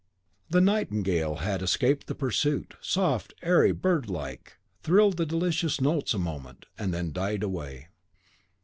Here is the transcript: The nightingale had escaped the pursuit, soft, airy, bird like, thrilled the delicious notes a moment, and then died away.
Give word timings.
The 0.49 0.61
nightingale 0.61 1.35
had 1.41 1.61
escaped 1.61 2.07
the 2.07 2.15
pursuit, 2.15 2.73
soft, 2.81 3.35
airy, 3.43 3.71
bird 3.71 4.09
like, 4.09 4.57
thrilled 4.81 5.17
the 5.17 5.27
delicious 5.27 5.79
notes 5.79 6.15
a 6.15 6.17
moment, 6.17 6.65
and 6.75 6.91
then 6.91 7.11
died 7.13 7.43
away. 7.43 7.87